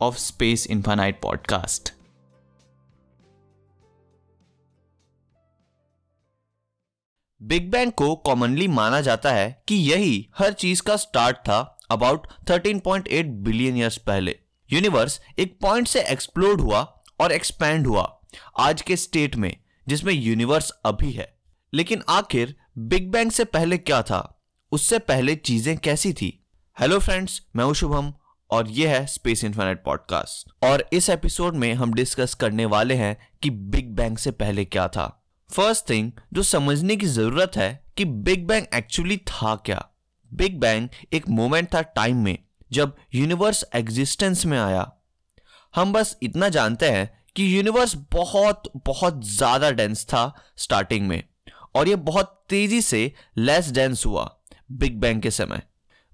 of 0.00 0.16
space 0.16 0.66
infinite 0.66 1.22
podcast 1.22 1.92
big 7.42 7.70
bang 7.70 7.92
को 7.92 8.16
commonly 8.16 8.68
माना 8.68 9.00
जाता 9.00 9.32
है 9.32 9.62
कि 9.68 9.74
यही 9.74 10.30
हर 10.38 10.52
चीज़ 10.52 10.82
का 10.82 10.96
स्टार्ट 10.96 11.36
था 11.36 11.78
अबाउट 11.90 12.26
13.8 12.50 13.24
बिलियन 13.24 13.76
ईयर्स 13.76 13.96
पहले। 13.96 14.38
यूनिवर्स 14.72 15.20
एक 15.38 15.58
पॉइंट 15.60 15.88
से 15.88 16.02
एक्सप्लोड 16.02 16.60
हुआ 16.60 17.02
और 17.20 17.32
एक्सपैंड 17.32 17.86
हुआ 17.86 18.20
आज 18.58 18.82
के 18.82 18.96
स्टेट 18.96 19.36
में, 19.36 19.56
जिसमें 19.88 20.12
यूनिवर्स 20.12 20.70
अभी 20.70 21.12
है। 21.12 21.38
लेकिन 21.74 22.02
आखिर 22.08 22.56
बिग 22.78 23.10
बैंग 23.10 23.30
से 23.30 23.44
पहले 23.44 23.78
क्या 23.78 24.02
था? 24.02 24.42
उससे 24.72 24.98
पहले 24.98 25.36
चीज़ें 25.36 25.78
कैसी 25.78 26.12
थी? 26.12 26.46
हेलो 26.80 26.98
फ्रेंड्स 26.98 27.46
मैं 27.56 27.64
हूँ 27.64 27.74
शुभम 27.74 28.14
और 28.50 28.68
यह 28.70 28.90
है 28.90 29.06
स्पेस 29.06 29.44
इन्फिनिट 29.44 29.82
पॉडकास्ट 29.84 30.64
और 30.64 30.84
इस 30.92 31.08
एपिसोड 31.10 31.54
में 31.54 31.72
हम 31.74 31.92
डिस्कस 31.94 32.34
करने 32.34 32.64
वाले 32.64 32.94
हैं 32.94 33.16
कि 33.42 33.50
बिग 33.50 33.94
बैंग 33.96 34.16
से 34.16 34.30
पहले 34.30 34.64
क्या 34.64 34.86
था। 34.88 35.06
फ़र्स्ट 35.50 35.88
थिंग 35.90 36.10
जो 36.32 36.42
समझने 36.42 36.96
की 36.96 37.06
ज़रूरत 37.06 37.56
है 37.56 37.68
कि 37.96 38.04
बिग 38.04 38.46
बैंग 38.46 38.66
एक्चुअली 38.74 39.16
था 39.16 39.54
क्या। 39.56 39.84
बिग 40.30 40.58
बैंग 40.60 40.88
एक 41.12 41.28
मोमेंट 41.28 41.74
था 41.74 41.82
टाइम 41.82 42.16
में 42.16 42.38
जब 42.72 42.96
यूनिवर्स 43.14 43.64
एग्जिस्टेंस 43.74 44.46
में 44.46 44.58
आया। 44.58 44.90
हम 45.74 45.92
बस 45.92 46.16
इतना 46.22 46.48
जानते 46.48 46.90
हैं 46.90 47.10
कि 47.36 47.56
यूनिवर्स 47.56 47.94
बहुत 48.12 48.62
बहुत 48.86 49.24
ज़्यादा 49.26 49.70
डेंस 49.70 50.04
था 50.04 50.32
स्टार्टिंग 50.56 51.06
में 51.08 51.22
और 51.74 51.88
यह 51.88 51.96
बहुत 51.96 52.34
तेज़ी 52.48 52.80
से 52.82 53.12
लेस 53.38 53.70
डेंस 53.72 54.06
हुआ 54.06 54.30
बिग 54.72 54.98
बैंग 55.00 55.22
के 55.22 55.30
समय। 55.30 55.62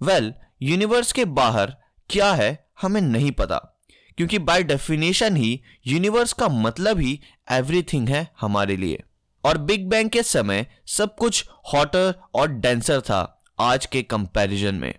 वेल 0.00 0.24
well, 0.24 0.42
यूनिवर्स 0.62 1.12
के 1.12 1.24
बाहर 1.24 1.76
क्या 2.10 2.32
है 2.32 2.66
हमें 2.82 3.00
नहीं 3.00 3.30
पता, 3.30 3.56
क्योंकि 4.18 4.38
बाय 4.38 4.62
डेफिनेशन 4.62 5.36
ही 5.36 5.60
यूनिवर्स 5.86 6.32
का 6.32 6.48
मतलब 6.48 7.00
ही 7.00 7.20
एवरीथिंग 7.50 8.08
है 8.08 8.28
हमारे 8.40 8.76
लिए। 8.76 9.02
और 9.44 9.58
बिग 9.58 9.88
बैंग 9.88 10.10
के 10.10 10.22
समय 10.22 10.66
सब 10.86 11.14
कुछ 11.16 11.44
हॉटर 11.74 12.14
और 12.34 12.48
डेंसर 12.48 13.00
था 13.00 13.40
आज 13.60 13.86
के 13.86 14.02
कंपैरिजन 14.02 14.74
में। 14.74 14.94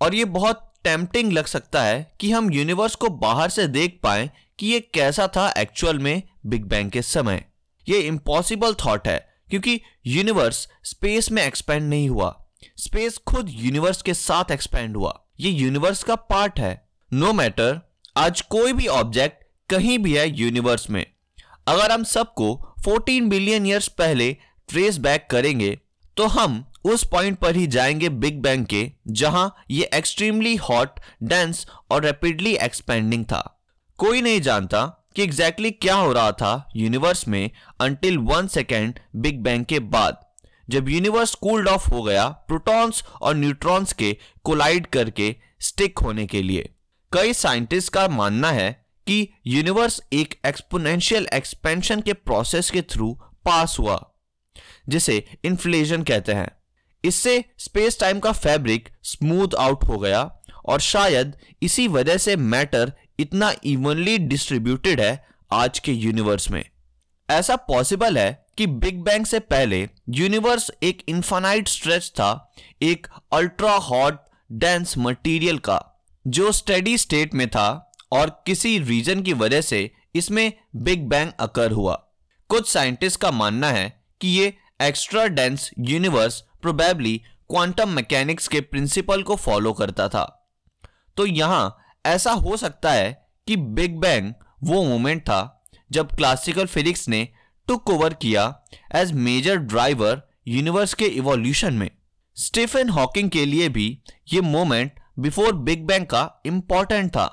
और 0.00 0.14
ये 0.14 0.24
बहुत 0.24 0.68
टेम्पटिंग 0.84 1.32
लग 1.32 1.46
सकता 1.46 1.82
है 1.82 2.12
कि 2.20 2.30
हम 2.30 2.52
यूनिवर्स 2.52 2.94
को 2.94 3.08
बाहर 3.08 3.50
से 3.50 3.66
देख 3.68 3.98
पाए 4.02 4.30
कि 4.58 4.66
ये 4.66 4.80
कैसा 4.94 5.26
था 5.26 5.48
एक्चुअल 5.50 5.98
में 5.98 6.22
बिग 6.46 6.64
बैंग 6.64 6.90
के 6.90 7.02
समय। 7.02 7.44
ये 7.88 8.00
इम्पॉसिबल 8.00 8.74
थॉट 8.74 9.08
है, 9.08 9.18
क्योंकि 9.50 9.80
यूनिवर्स 10.06 10.68
स्पेस 10.84 11.30
में 11.32 11.42
एक्सपेंड 11.42 11.88
नहीं 11.90 12.08
हुआ। 12.08 12.36
स्पेस 12.76 13.18
खुद 13.18 13.48
यूनिवर्स 13.50 14.02
के 14.02 14.14
साथ 14.14 14.50
एक्सपेंड 14.50 14.96
हुआ। 14.96 15.18
ये 15.40 15.50
यूनिवर्स 15.50 16.02
का 16.02 16.14
पार्ट 16.14 16.60
है। 16.60 16.88
नो 17.12 17.26
no 17.26 17.34
मैटर 17.34 17.80
आज 18.16 18.40
कोई 18.40 18.72
भी 18.72 18.86
ऑब्जेक्ट 18.86 19.44
कहीं 19.70 19.98
भी 19.98 20.14
है 20.16 20.28
यूनिवर्स 20.38 20.90
में। 20.90 21.06
अगर 21.66 21.92
हम 21.92 22.04
सबको 22.04 22.74
14 22.88 23.28
बिलियन 23.28 23.66
ईयर्स 23.66 23.88
पहले 23.88 24.36
ट्रेस 24.68 24.98
बैक 24.98 25.26
करेंगे 25.30 25.78
तो 26.16 26.26
हम 26.26 26.64
उस 26.84 27.04
पॉइंट 27.04 27.38
पर 27.38 27.56
ही 27.56 27.66
जाएँगे 27.66 28.08
बिग 28.08 28.40
बैंग 28.40 28.66
के, 28.66 28.92
जहाँ 29.08 29.54
ये 29.70 29.90
एक्सट्रीमली 29.94 30.56
हॉट 30.56 31.00
डेंस 31.22 31.66
और 31.90 32.04
रैपिडली 32.04 32.56
एक्सपेंडिंग 32.56 33.24
था। 33.24 33.62
कोई 33.98 34.22
नहीं 34.22 34.40
जानता 34.40 35.10
कि 35.16 35.22
एग्जैक्टली 35.22 35.68
exactly 35.68 35.88
क्या 35.88 35.96
हो 35.96 36.12
रहा 36.12 36.32
था 36.32 36.68
यूनिवर्स 36.76 37.28
में 37.28 37.50
until 37.80 38.18
one 38.18 38.46
second 38.46 38.98
big 39.16 39.40
bang 39.40 39.64
के 39.64 39.78
बाद। 39.78 40.31
जब 40.72 40.88
यूनिवर्स 40.88 41.34
कूल्ड 41.34 41.68
ऑफ़ 41.68 41.90
हो 41.90 42.02
गया 42.02 42.28
प्रोटॉन्स 42.28 43.02
और 43.22 43.34
न्यूट्रॉन्स 43.36 43.92
के 43.92 44.16
कोलाइड 44.44 44.86
करके 44.86 45.34
स्टिक 45.60 45.98
होने 45.98 46.26
के 46.26 46.42
लिए। 46.42 46.68
कई 47.12 47.32
साइंटिस्ट 47.32 47.92
का 47.92 48.08
मानना 48.08 48.50
है 48.50 48.70
कि 49.06 49.28
यूनिवर्स 49.46 50.00
एक 50.12 50.34
एक्सपोनेंशियल 50.46 51.26
एक्सपेंशन 51.32 52.00
के 52.00 52.12
प्रोसेस 52.12 52.70
के 52.70 52.82
थ्रू 52.82 53.12
पास 53.44 53.76
हुआ, 53.78 54.12
जिसे 54.88 55.24
इन्फ्लेशन 55.44 56.02
कहते 56.02 56.32
हैं। 56.32 56.50
इससे 57.04 57.44
स्पेस 57.58 57.98
टाइम 58.00 58.20
का 58.20 58.32
फैब्रिक 58.32 58.88
स्मूथ 59.02 59.54
आउट 59.58 59.84
हो 59.84 59.98
गया 59.98 60.22
और 60.64 60.80
शायद 60.80 61.36
इसी 61.62 61.88
वजह 61.88 62.16
से 62.16 62.36
मैटर 62.36 62.92
इतना 63.20 63.52
इवनली 63.64 64.18
डिस्ट्रीब्यूटेड 64.18 65.00
है 65.00 65.24
आज 65.52 65.78
के 65.78 65.92
यूनिवर्स 65.92 66.50
में। 66.50 66.64
ऐसा 67.28 67.56
पॉसिबल 67.56 68.18
है 68.18 68.41
कि 68.58 68.66
बिग 68.66 69.02
बैंग 69.02 69.26
से 69.26 69.38
पहले 69.38 69.88
यूनिवर्स 70.08 70.70
एक 70.82 71.02
इन्फानाइट 71.08 71.68
स्ट्रेच 71.68 72.10
था, 72.10 72.52
एक 72.82 73.06
अल्ट्रा 73.32 73.72
हॉट, 73.72 74.20
डेंस 74.52 74.94
मटेरियल 74.98 75.58
का, 75.58 76.04
जो 76.26 76.52
स्टडी 76.52 76.98
स्टेट 76.98 77.34
में 77.34 77.48
था 77.48 77.92
और 78.12 78.42
किसी 78.46 78.78
रीजन 78.78 79.22
की 79.22 79.32
वजह 79.32 79.60
से 79.60 79.90
इसमें 80.14 80.52
बिग 80.76 81.08
बैंग 81.08 81.32
अकर 81.40 81.72
हुआ। 81.72 81.94
कुछ 82.48 82.70
साइंटिस्ट 82.70 83.20
का 83.20 83.30
मानना 83.30 83.70
है 83.70 84.02
कि 84.20 84.28
ये 84.28 84.56
extra 84.82 85.26
dense 85.26 85.70
universe 85.78 86.40
probably 86.62 87.22
quantum 87.48 87.88
mechanics 87.88 88.48
के 88.48 88.60
प्रिंसिपल 88.60 89.22
को 89.22 89.36
फॉलो 89.36 89.72
करता 89.72 90.08
था। 90.08 90.50
तो 91.16 91.26
यहाँ 91.26 91.76
ऐसा 92.06 92.32
हो 92.32 92.56
सकता 92.56 92.92
है 92.92 93.28
कि 93.46 93.56
बिग 93.56 93.96
बैंग 93.96 94.32
वो 94.62 94.84
मोमेंट 94.84 95.22
था 95.22 95.64
जब 95.90 96.14
क्लासिकल 96.16 96.66
फिजिक्स 96.66 97.08
ने 97.08 97.28
टुक 97.68 97.90
ओवर 97.90 98.14
किया 98.14 98.44
एज 98.94 99.12
मेजर 99.12 99.56
ड्राइवर 99.56 100.22
यूनिवर्स 100.48 100.94
के 100.94 101.06
इवोल्यूशन 101.06 101.74
में। 101.74 101.90
स्टीफन 102.36 102.88
हॉकिंग 102.88 103.30
के 103.30 103.44
लिए 103.46 103.68
भी 103.68 103.86
ये 104.32 104.40
मोमेंट 104.40 105.00
बिफोर 105.18 105.52
बिग 105.54 105.86
बैंग 105.86 106.06
का 106.06 106.28
इंपॉर्टेंट 106.46 107.10
था। 107.10 107.26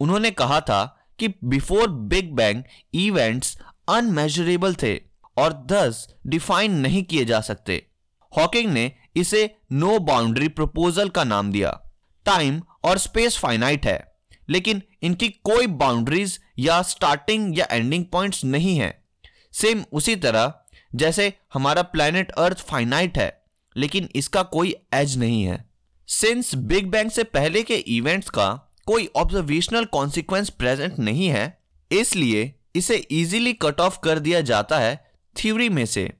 उन्होंने 0.00 0.30
कहा 0.32 0.60
था 0.60 0.84
कि 1.18 1.28
before 1.44 1.88
big 2.08 2.32
bang 2.32 2.62
events 2.94 3.56
unmeasurable 3.88 4.74
थे 4.74 4.94
और 5.36 5.52
दस 5.66 6.06
डिफाइन 6.26 6.78
नहीं 6.78 7.02
किए 7.02 7.24
जा 7.24 7.40
सकते। 7.40 7.82
हॉकिंग 8.32 8.72
ने 8.72 8.90
इसे 9.16 9.50
नो 9.72 9.98
बाउंड्री 10.00 10.48
प्रपोजल 10.50 11.08
का 11.08 11.24
नाम 11.24 11.50
दिया। 11.52 11.70
टाइम 12.26 12.60
और 12.84 12.98
स्पेस 12.98 13.38
फाइनाइट 13.38 13.86
है, 13.86 13.98
लेकिन 14.48 14.82
इनकी 15.02 15.28
कोई 15.44 15.66
बाउंड्रीज 15.66 16.38
या 16.58 16.80
स्टार्टिंग 16.84 17.58
या 17.58 17.66
एंडिंग 17.70 18.04
पॉइंट्स 18.04 18.44
नहीं 18.44 18.78
है। 18.78 18.90
सेम 19.54 19.84
उसी 19.92 20.16
तरह, 20.16 20.52
जैसे 20.94 21.32
हमारा 21.54 21.82
प्लेनेट 21.84 22.30
अर्थ 22.38 22.58
फाइनाइट 22.60 23.18
है, 23.18 23.32
लेकिन 23.76 24.08
इसका 24.14 24.42
कोई 24.44 24.74
एज 24.94 25.16
नहीं 25.18 25.42
है। 25.44 25.64
सिंस 26.08 26.54
बिग 26.54 26.86
बैंग 26.86 27.10
से 27.10 27.24
पहले 27.24 27.62
के 27.62 27.76
इवेंट्स 27.88 28.30
का 28.30 28.48
कोई 28.86 29.08
ऑब्जर्वेशनल 29.16 29.84
कॉन्सिक्वेंस 29.86 30.50
प्रेजेंट 30.50 30.98
नहीं 30.98 31.28
है, 31.28 31.58
इसलिए 31.90 32.52
इसे 32.76 32.96
इजीली 32.96 33.52
कट 33.54 33.80
ऑफ़ 33.80 33.98
कर 34.04 34.18
दिया 34.18 34.40
जाता 34.42 34.78
है 34.78 34.96
थ्योरी 35.36 35.68
में 35.68 35.84
से, 35.86 36.10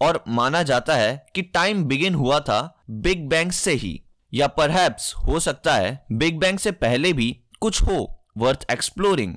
और 0.00 0.22
माना 0.28 0.62
जाता 0.62 0.94
है 0.96 1.26
कि 1.34 1.42
टाइम 1.44 1.84
बिगिन 1.84 2.14
हुआ 2.14 2.40
था 2.40 2.60
बिग 2.90 3.28
बैंग 3.28 3.50
से 3.52 3.72
ही, 3.74 4.00
या 4.32 4.46
परहैप्स 4.48 5.12
हो 5.16 5.40
सकता 5.40 5.74
है 5.74 6.06
बिग 6.12 6.38
बैंग 6.38 6.58
से 6.58 6.72
पहले 6.72 7.12
भी 7.12 7.30
कुछ 7.60 7.82
हो 7.82 8.24
वर्थ 8.38 8.66
एक्सप्लोरिंग 8.70 9.34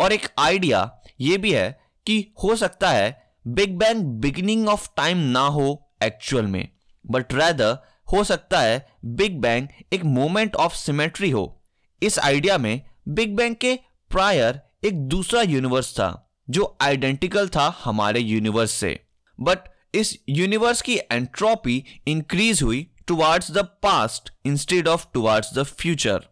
और 0.00 0.12
एक 0.12 0.26
आइडिया 0.38 0.90
यह 1.20 1.38
भी 1.38 1.52
है 1.52 1.68
कि 2.06 2.32
हो 2.42 2.56
सकता 2.56 2.90
है 2.90 3.34
big 3.46 3.76
bang 3.78 4.02
beginning 4.20 4.68
of 4.68 4.88
time 4.96 5.18
ना 5.18 5.40
हो 5.40 5.92
एक्चुअल 6.02 6.46
में, 6.46 6.68
बट 7.04 7.34
रैदर 7.34 7.76
हो 8.12 8.24
सकता 8.24 8.60
है 8.60 8.86
बिग 9.04 9.40
बैंग 9.40 9.68
एक 9.92 10.04
मोमेंट 10.04 10.56
ऑफ़ 10.56 10.74
सिमेट्री 10.74 11.30
हो। 11.30 11.62
इस 12.02 12.18
आइडिया 12.18 12.58
में 12.58 12.80
बिग 13.08 13.36
बैंग 13.36 13.56
के 13.56 13.74
प्रायर 14.10 14.60
एक 14.84 14.98
दूसरा 15.08 15.42
यूनिवर्स 15.42 15.92
था, 15.92 16.32
जो 16.50 16.76
आइडेंटिकल 16.80 17.48
था 17.48 17.68
हमारे 17.84 18.20
यूनिवर्स 18.20 18.70
से। 18.70 18.98
बट 19.38 19.58
इस 19.94 20.18
यूनिवर्स 20.28 20.82
की 20.82 20.96
एंट्रोपी 21.12 21.84
इंक्रीज 22.06 22.62
हुई 22.62 22.86
towards 23.06 23.50
the 23.50 23.58
past 23.82 24.32
instead 24.44 24.88
of 24.88 25.06
towards 25.14 25.54
the 25.54 25.62
future 25.62 26.24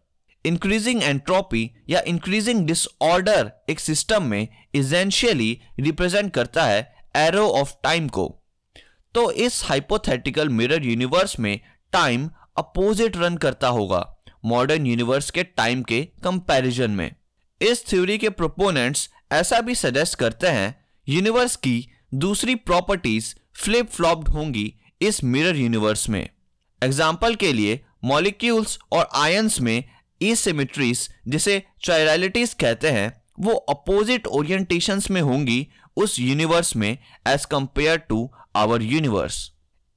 increasing 0.45 1.03
entropy 1.03 1.69
या 1.89 2.01
इंक्रीजिंग 2.07 2.65
डिसऑर्डर 2.67 3.51
एक 3.69 3.79
सिस्टम 3.79 4.23
में 4.23 4.47
इजेंशियली 4.75 5.51
रिप्रेजेंट 5.79 6.31
करता 6.33 6.63
है 6.63 6.81
एरो 7.15 7.47
ऑफ़ 7.51 7.73
टाइम 7.83 8.07
को। 8.07 8.27
तो 9.15 9.29
इस 9.31 9.63
हाइपोथेटिकल 9.65 10.49
मिरर 10.49 10.85
यूनिवर्स 10.85 11.39
में 11.39 11.59
टाइम 11.93 12.29
अपोजिट 12.57 13.17
रन 13.17 13.37
करता 13.37 13.67
होगा 13.67 14.05
मॉडर्न 14.45 14.85
यूनिवर्स 14.85 15.29
के 15.31 15.43
टाइम 15.43 15.81
के 15.83 16.01
कंपैरिजन 16.23 16.91
में। 16.91 17.11
इस 17.61 17.85
थ्योरी 17.87 18.17
के 18.17 18.29
प्रोपोनेंट्स 18.31 19.09
ऐसा 19.31 19.61
भी 19.61 19.75
सजेस्ट 19.75 20.15
करते 20.15 20.47
हैं 20.47 20.75
यूनिवर्स 21.07 21.55
की 21.55 21.87
दूसरी 22.15 22.55
प्रॉपर्टीज़ 22.55 23.33
फ्लिप 23.55 23.89
फ्लॉप्ड 23.89 24.27
होंगी 24.27 24.73
इस 25.01 25.23
मिरर 25.23 25.55
यूनिवर्स 25.55 26.07
में। 26.09 26.27
एग्ज़ाम्पल 26.81 27.35
के 27.35 27.51
लिए 27.53 27.79
मॉलिक्यूल्स 28.03 28.77
और 28.91 29.07
आयंस 29.15 29.59
में 29.61 29.83
इसिमिट्रीज 30.21 31.09
जिसे 31.27 31.63
चायरलिटीज 31.83 32.53
कहते 32.53 32.91
हैं, 32.91 33.21
वो 33.39 33.53
अपोजिट 33.53 34.27
ओरिएंटेशंस 34.27 35.09
में 35.11 35.21
होंगी 35.21 35.67
उस 35.97 36.19
यूनिवर्स 36.19 36.75
में 36.75 36.97
as 37.27 37.45
compare 37.45 37.97
to 37.97 38.29
our 38.55 38.81
universe 38.81 39.51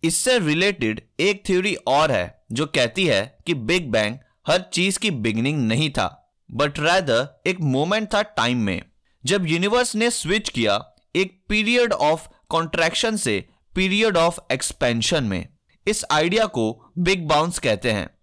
इससे 0.05 0.39
रिलेटेड 0.39 1.01
एक 1.21 1.43
थ्योरी 1.47 1.75
और 1.75 2.11
है, 2.13 2.45
जो 2.53 2.67
कहती 2.67 3.07
है 3.07 3.39
कि 3.47 3.55
बिग 3.55 3.91
बैंग 3.91 4.19
हर 4.49 4.65
चीज़ 4.73 4.99
की 4.99 5.11
बिगनिंग 5.11 5.67
नहीं 5.69 5.91
था 5.91 6.37
बट 6.51 6.79
रैदर 6.79 7.43
एक 7.47 7.61
मोमेंट 7.61 8.15
था 8.15 8.23
टाइम 8.23 8.59
में। 8.59 8.83
जब 9.25 9.47
यूनिवर्स 9.47 9.95
ने 9.95 10.11
स्विच 10.11 10.49
किया 10.49 10.97
एक 11.17 11.45
पीरियड 11.49 11.93
ऑफ़ 11.93 12.29
कॉन्ट्रैक्शन 12.49 13.17
से 13.17 13.49
पीरियड 13.75 14.17
ऑफ़ 14.17 14.39
एक्सपेंशन 14.53 15.25
में। 15.25 15.49
इस 15.87 16.05
आइडिया 16.11 16.47
को 16.47 16.93
बिग 16.99 17.27
बाउंस 17.29 17.59
कहते 17.59 17.93
हैं। 17.93 18.18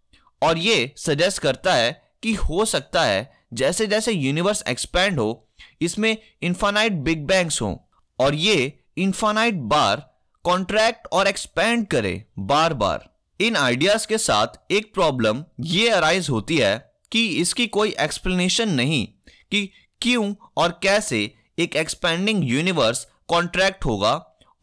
और 0.46 0.58
ये 0.58 0.94
सजेस्ट 0.98 1.42
करता 1.42 1.74
है 1.74 1.92
कि 2.24 2.34
हो 2.34 2.66
सकता 2.66 3.04
है 3.04 3.32
जैसे 3.54 3.88
जैसे 3.88 4.12
यूनिवर्स 4.12 4.64
एक्सपैंड 4.68 5.20
हो, 5.20 5.48
इसमें 5.82 6.18
इंफानाइट 6.42 6.94
बिग 6.94 7.26
बैंग्स 7.26 7.62
हो 7.62 7.90
और 8.20 8.36
ये 8.36 8.80
इंफानाइट 8.98 9.56
बार 9.56 10.10
कॉन्ट्रैक्ट 10.46 11.08
और 11.12 11.28
एक्सपैंड 11.28 11.88
करे 11.88 12.26
बार 12.40 12.74
बार 12.74 13.10
इन 13.40 13.56
आइडियाज़ 13.56 14.08
के 14.08 14.18
साथ 14.18 14.72
एक 14.72 14.94
प्रॉब्लम 14.94 15.44
ये 15.60 15.90
अराइज 15.90 16.30
होती 16.30 16.58
है 16.58 16.78
कि 17.12 17.28
इसकी 17.28 17.68
कोई 17.68 17.96
एक्सप्लेनेशन 18.00 18.70
नहीं 18.70 19.06
कि 19.52 19.70
क्यों 20.02 20.34
और 20.58 20.80
कैसे 20.84 21.20
एक 21.60 21.76
एक्सपेंडिंग 21.76 22.44
यूनिवर्स 22.50 23.08
कॉन्ट्रैक्ट 23.28 23.86
होगा 23.86 24.14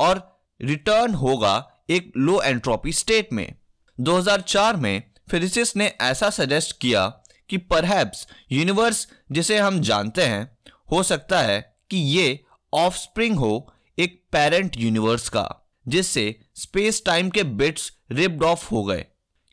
और 0.00 0.20
रिटर्न 0.60 1.14
होगा 1.14 1.54
एक 1.90 2.12
लो 2.16 2.40
एंट्रोपी 2.42 2.92
स्टेट 2.92 3.32
में। 3.32 3.54
2004 3.98 4.76
में 4.76 5.02
फिजिसिस्ट 5.32 5.76
ने 5.76 5.86
ऐसा 6.00 6.30
सजेस्ट 6.30 6.78
किया 6.80 7.06
कि 7.50 7.56
परहैप्स 7.56 8.26
यूनिवर्स 8.52 9.08
जिसे 9.32 9.58
हम 9.58 9.80
जानते 9.80 10.22
हैं, 10.22 10.58
हो 10.90 11.02
सकता 11.02 11.40
है 11.40 11.76
कि 11.90 11.96
ये 11.96 12.44
ऑफस्प्रिंग 12.74 13.36
हो 13.36 13.72
एक 13.98 14.22
पेरेंट 14.32 14.76
यूनिवर्स 14.76 15.28
का, 15.28 15.72
जिससे 15.88 16.40
स्पेस 16.54 17.02
टाइम 17.06 17.30
के 17.30 17.42
बिट्स 17.42 17.92
रिप्ड 18.10 18.42
ऑफ़ 18.42 18.68
हो 18.70 18.84
गए। 18.84 19.06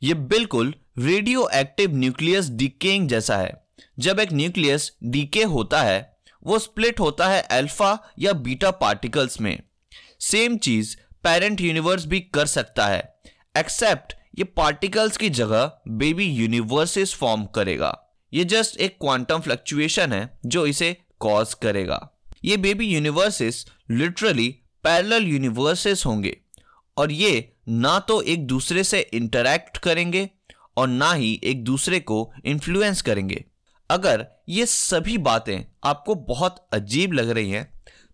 ये 0.03 0.13
बिल्कुल 0.13 0.73
रेडियो 0.97 1.49
एक्टिव 1.53 1.95
न्यूक्लियस 1.95 2.49
डीकेइंग 2.49 3.09
जैसा 3.09 3.37
है। 3.37 3.65
जब 3.99 4.19
एक 4.19 4.33
न्यूक्लियस 4.33 4.91
डीके 5.03 5.43
होता 5.43 5.81
है, 5.81 6.17
वो 6.43 6.59
स्प्लिट 6.59 6.99
होता 6.99 7.27
है 7.27 7.41
अल्फ़ा 7.41 7.97
या 8.19 8.33
बीटा 8.33 8.71
पार्टिकल्स 8.71 9.41
में। 9.41 9.59
सेम 10.19 10.57
चीज़ 10.57 10.95
पेरेंट 11.23 11.61
यूनिवर्स 11.61 12.05
भी 12.05 12.19
कर 12.19 12.45
सकता 12.45 12.87
है 12.87 13.19
एक्सेप्ट 13.57 14.18
ये 14.33 14.43
पार्टिकल्स 14.43 15.17
की 15.17 15.29
जगह 15.29 15.71
बेबी 15.89 16.25
यूनिवर्सेस 16.25 17.13
फॉर्म 17.13 17.45
करेगा। 17.45 17.93
ये 18.33 18.43
जस्ट 18.45 18.77
एक 18.77 18.97
क्वांटम 19.01 19.39
फ्लक्चुएशन 19.39 20.13
है, 20.13 20.39
जो 20.45 20.65
इसे 20.65 20.95
कॉज 21.19 21.53
करेगा। 21.53 21.99
ये 22.45 22.57
baby 22.57 22.85
universes 22.85 23.65
literally 23.91 24.49
parallel 24.83 25.27
universes 25.27 26.05
होंगे। 26.05 26.35
और 26.97 27.11
ये 27.11 27.53
ना 27.69 27.97
तो 27.99 28.21
एक 28.21 28.45
दूसरे 28.47 28.83
से 28.83 28.99
इंटरैक्ट 29.13 29.77
करेंगे, 29.77 30.29
और 30.77 30.87
ना 30.87 31.11
ही 31.13 31.39
एक 31.43 31.63
दूसरे 31.63 31.99
को 31.99 32.31
इन्फ्लुएंस 32.45 33.01
करेंगे। 33.01 33.43
अगर 33.89 34.25
ये 34.49 34.65
सभी 34.65 35.17
बातें 35.17 35.63
आपको 35.83 36.15
बहुत 36.15 36.67
अजीब 36.73 37.13
लग 37.13 37.29
रही 37.29 37.51
हैं 37.51 37.67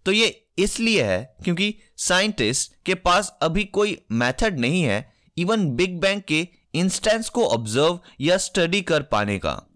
तो 0.06 0.12
ये 0.12 0.28
इसलिए 0.60 1.04
है 1.04 1.36
क्योंकि 1.44 1.74
साइंटिस्ट 1.98 2.74
के 2.86 2.94
पास 2.96 3.32
अभी 3.42 3.64
कोई 3.64 3.98
मेथड 4.12 4.60
नहीं 4.60 4.82
है 4.84 5.00
इवन 5.38 5.66
बिग 5.70 6.00
बैंग 6.00 6.22
के 6.28 6.48
इंस्टेंस 6.74 7.30
को 7.30 7.46
ऑब्ज़र्व 7.46 8.00
या 8.22 8.38
स्टडी 8.38 8.82
कर 8.82 9.02
पाने 9.02 9.38
का। 9.38 9.70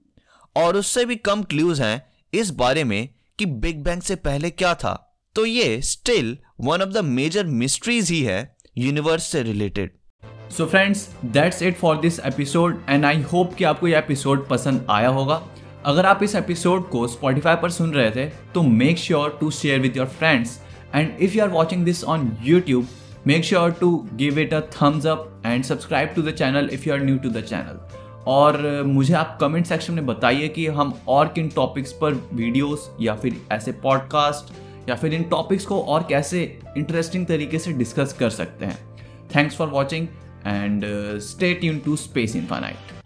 और 0.55 0.77
उससे 0.77 1.05
भी 1.05 1.15
कम 1.15 1.43
क्लूज 1.43 1.81
हैं 1.81 2.01
इस 2.33 2.49
बारे 2.49 2.83
में 2.83 3.09
कि 3.39 3.45
बिग 3.45 3.83
बैंग 3.83 4.01
से 4.01 4.15
पहले 4.15 4.49
क्या 4.49 4.73
था। 4.75 5.17
तो 5.35 5.45
ये 5.45 5.81
still 5.81 6.37
one 6.61 6.81
of 6.81 6.89
the 6.89 6.97
major 6.97 7.45
mysteries 7.45 8.09
ही 8.09 8.21
है 8.23 8.55
यूनिवर्स 8.77 9.23
से 9.23 9.43
related 9.43 9.91
so 10.51 10.65
friends 10.65 11.07
that's 11.25 11.61
it 11.61 11.77
for 11.77 11.97
this 11.97 12.19
episode 12.19 12.81
and 12.89 13.05
I 13.05 13.21
hope 13.21 13.53
कि 13.53 13.63
आपको 13.63 13.87
यह 13.87 13.97
एपिसोड 13.97 14.47
पसंद 14.49 14.85
आया 14.89 15.09
होगा। 15.09 15.41
अगर 15.85 16.05
आप 16.05 16.23
इस 16.23 16.35
एपिसोड 16.35 16.89
को 16.89 17.07
स्पॉटिफाई 17.07 17.55
पर 17.55 17.71
सुन 17.71 17.91
रहे 17.91 18.11
थे 18.11 18.25
तो 18.53 18.61
make 18.61 18.97
sure 18.97 19.37
to 19.41 19.51
share 19.51 19.79
with 19.79 19.97
your 19.97 20.07
friends 20.07 20.59
and 20.95 21.19
if 21.19 21.33
you 21.33 21.43
are 21.43 21.49
watching 21.49 21.85
this 21.85 22.03
on 22.03 22.37
YouTube 22.43 22.87
make 23.27 23.43
sure 23.43 23.71
to 23.71 24.09
give 24.13 24.37
it 24.39 24.53
a 24.53 24.61
thumbs 24.75 25.05
up 25.05 25.38
and 25.49 25.65
subscribe 25.65 26.09
to 26.09 26.21
the 26.21 26.31
channel 26.31 26.69
if 26.73 26.87
you 26.87 26.93
are 26.93 26.99
new 26.99 27.17
to 27.17 27.29
the 27.29 27.41
channel 27.41 27.79
और 28.27 28.81
uh, 28.81 28.87
मुझे 28.87 29.13
आप 29.13 29.37
comment 29.41 29.65
section 29.65 29.93
में 29.93 30.05
बताइए 30.05 30.47
कि 30.47 30.67
हम 30.67 30.93
और 31.07 31.27
किन 31.27 31.49
topics 31.49 31.91
पर 31.91 32.13
वीडियोस 32.33 32.89
या 33.01 33.15
फिर 33.15 33.41
ऐसे 33.51 33.71
पॉडकास्ट 33.71 34.53
या 34.89 34.95
फिर 34.95 35.13
इन 35.13 35.23
टॉपिक्स 35.23 35.65
को 35.65 35.81
और 35.81 36.05
कैसे 36.09 36.59
इंटरेस्टिंग 36.77 37.25
तरीके 37.25 37.59
से 37.59 37.73
डिस्कस 37.73 38.13
कर 38.13 38.29
सकते 38.29 38.65
हैं। 38.65 38.77
Thanks 39.35 39.55
for 39.55 39.67
watching 39.67 40.07
and 40.47 40.85
stay 41.19 41.53
tune 41.53 41.79
to 41.79 41.95
space 41.95 42.35
infinite 42.35 42.98